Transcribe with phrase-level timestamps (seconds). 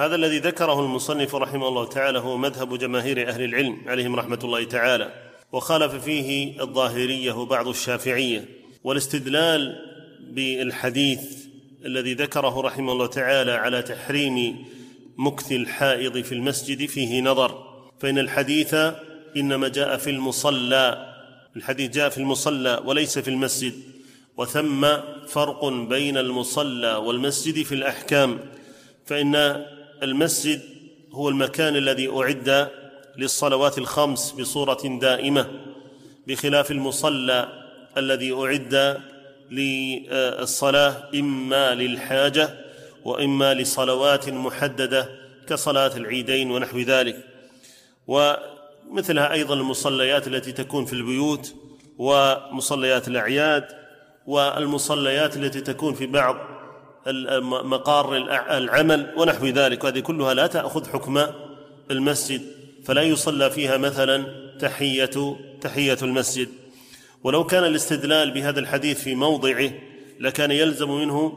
[0.00, 4.64] هذا الذي ذكره المصنف رحمه الله تعالى هو مذهب جماهير أهل العلم عليهم رحمة الله
[4.64, 5.12] تعالى
[5.52, 8.44] وخالف فيه الظاهرية وبعض الشافعية
[8.84, 9.76] والاستدلال
[10.20, 11.20] بالحديث
[11.84, 14.64] الذي ذكره رحمه الله تعالى على تحريم
[15.16, 18.74] مكث الحائض في المسجد فيه نظر فإن الحديث
[19.36, 21.14] إنما جاء في المصلى
[21.56, 23.74] الحديث جاء في المصلى وليس في المسجد
[24.36, 24.86] وثم
[25.28, 28.38] فرق بين المصلى والمسجد في الأحكام
[29.06, 29.64] فإن
[30.02, 30.60] المسجد
[31.12, 32.68] هو المكان الذي أعد
[33.16, 35.50] للصلوات الخمس بصورة دائمة
[36.26, 37.48] بخلاف المصلى
[37.96, 39.00] الذي أعد
[39.50, 42.50] للصلاة إما للحاجة
[43.04, 45.08] وإما لصلوات محددة
[45.48, 47.24] كصلاة العيدين ونحو ذلك.
[48.06, 51.54] ومثلها أيضا المصليات التي تكون في البيوت
[51.98, 53.64] ومصليات الأعياد
[54.26, 56.36] والمصليات التي تكون في بعض
[57.64, 58.16] مقار
[58.56, 59.84] العمل ونحو ذلك.
[59.84, 61.26] وهذه كلها لا تأخذ حكم
[61.90, 62.42] المسجد
[62.84, 64.24] فلا يصلى فيها مثلا
[64.58, 66.48] تحيه تحية المسجد.
[67.24, 69.70] ولو كان الاستدلال بهذا الحديث في موضعه
[70.20, 71.32] لكان يلزم منه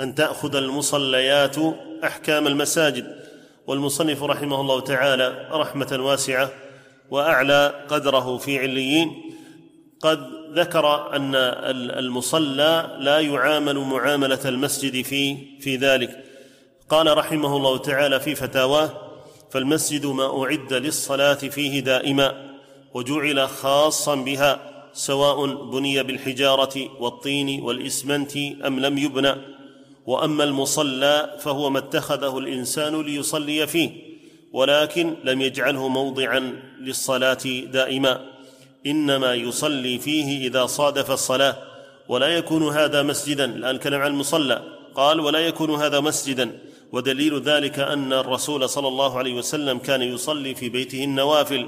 [0.00, 1.56] أن تأخذ المصليات
[2.04, 3.22] أحكام المساجد.
[3.66, 6.50] والمصنف رحمه الله تعالى رحمة واسعة
[7.10, 9.22] وأعلى قدره في عليين.
[10.00, 11.34] قد ذكر أن
[11.98, 16.24] المصلى لا يعامل معاملة المسجد في في ذلك.
[16.88, 18.90] قال رحمه الله تعالى في فتاواه
[19.50, 22.50] فالمسجد ما أعد للصلاة فيه دائما
[22.94, 29.34] وجعل خاصا بها سواء بني بالحجارة والطين والإسمنت أم لم يبنى.
[30.06, 33.90] وأما المصلى فهو ما اتخذه الإنسان ليصلي فيه
[34.52, 38.31] ولكن لم يجعله موضعا للصلاة دائما.
[38.86, 41.56] إنما يصلي فيه إذا صادف الصلاة
[42.08, 43.44] ولا يكون هذا مسجدا.
[43.44, 44.62] الآن كلام عن المصلى.
[44.94, 46.58] قال ولا يكون هذا مسجدا.
[46.92, 51.66] ودليل ذلك أن الرسول صلى الله عليه وسلم كان يصلي في بيته النوافل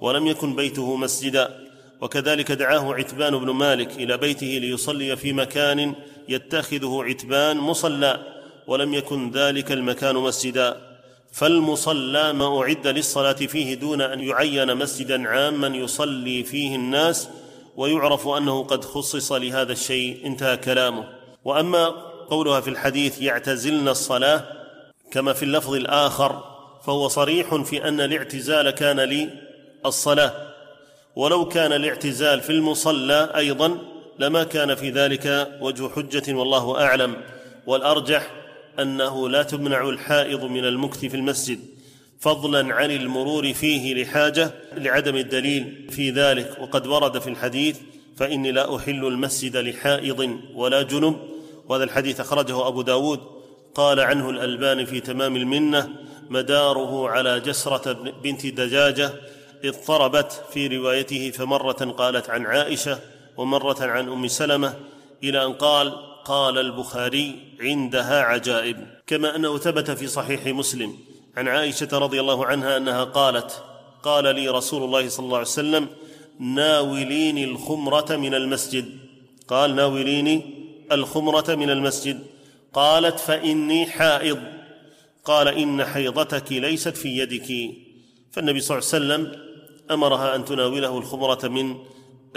[0.00, 1.64] ولم يكن بيته مسجدا.
[2.00, 5.94] وكذلك دعاه عتبان بن مالك إلى بيته ليصلي في مكان
[6.28, 8.20] يتخذه عتبان مصلى
[8.66, 10.93] ولم يكن ذلك المكان مسجدا.
[11.34, 17.28] فالمصلى ما أعد للصلاة فيه دون أن يعين مسجدا عاما يصلي فيه الناس
[17.76, 20.26] ويعرف أنه قد خصص لهذا الشيء.
[20.26, 21.04] انتهى كلامه.
[21.44, 21.86] وأما
[22.30, 24.44] قولها في الحديث يعتزلن الصلاة
[25.10, 26.44] كما في اللفظ الآخر
[26.86, 29.00] فهو صريح في أن الاعتزال كان
[29.84, 30.32] للصلاة.
[31.16, 33.78] ولو كان الاعتزال في المصلى أيضا
[34.18, 37.16] لما كان في ذلك وجه حجة والله أعلم.
[37.66, 38.43] والأرجح
[38.80, 41.60] أنه لا تمنع الحائض من المكث في المسجد
[42.20, 46.56] فضلا عن المرور فيه لحاجة لعدم الدليل في ذلك.
[46.60, 47.78] وقد ورد في الحديث
[48.16, 51.16] فإني لا أحل المسجد لحائض ولا جنب.
[51.68, 53.20] وهذا الحديث أخرجه أبو داود.
[53.74, 55.88] قال عنه الألباني في تمام المنة
[56.30, 57.92] مداره على جسرة
[58.22, 59.10] بنت دجاجة
[59.64, 62.98] اضطربت في روايته فمرة قالت عن عائشة
[63.36, 64.74] ومرة عن أم سلمة
[65.22, 70.96] إلى أن قال قال البخاري عندها عجائب كما أنه ثبت في صحيح مسلم.
[71.36, 73.64] عن عائشة رضي الله عنها أنها قالت
[74.02, 75.88] قال لي رسول الله صلى الله عليه وسلم
[76.38, 78.98] ناوليني الخمرة من المسجد.
[79.48, 80.42] قال ناوليني
[80.92, 82.26] الخمرة من المسجد.
[82.72, 84.38] قالت فإني حائض.
[85.24, 87.74] قال إن حيضتك ليست في يدك.
[88.32, 89.40] فالنبي صلى الله عليه وسلم
[89.90, 91.76] أمرها أن تناوله الخمرة من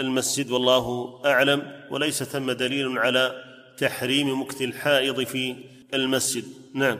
[0.00, 3.47] المسجد والله أعلم وليس ثم دليل على
[3.78, 5.56] تحريم مكث الحائض في
[5.94, 6.44] المسجد.
[6.74, 6.96] نعم.